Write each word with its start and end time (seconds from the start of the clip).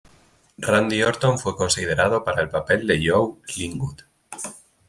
Randy 0.57 1.03
Orton 1.03 1.37
fue 1.37 1.55
considerado 1.55 2.23
para 2.23 2.41
el 2.41 2.49
papel 2.49 2.87
de 2.87 2.99
Joe 3.07 3.35
Linwood. 3.55 4.01